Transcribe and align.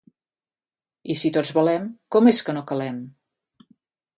I 1.13 1.17
si 1.23 1.31
tots 1.35 1.51
valem, 1.57 1.85
¿com 2.17 2.31
és 2.33 2.41
que 2.49 2.57
no 2.59 2.65
calem? 2.73 2.99